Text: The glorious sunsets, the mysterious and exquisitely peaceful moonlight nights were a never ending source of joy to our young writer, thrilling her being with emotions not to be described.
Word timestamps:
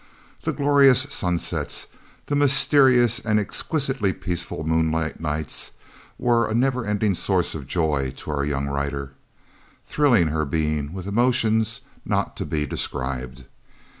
The 0.41 0.51
glorious 0.51 1.01
sunsets, 1.13 1.85
the 2.25 2.35
mysterious 2.35 3.19
and 3.19 3.39
exquisitely 3.39 4.13
peaceful 4.13 4.63
moonlight 4.63 5.19
nights 5.19 5.73
were 6.17 6.49
a 6.49 6.55
never 6.55 6.83
ending 6.83 7.13
source 7.13 7.53
of 7.53 7.67
joy 7.67 8.11
to 8.17 8.31
our 8.31 8.43
young 8.43 8.65
writer, 8.67 9.11
thrilling 9.85 10.29
her 10.29 10.43
being 10.43 10.91
with 10.91 11.05
emotions 11.05 11.81
not 12.03 12.35
to 12.37 12.45
be 12.47 12.65
described. 12.65 13.45